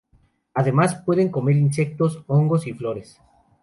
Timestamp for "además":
0.55-0.95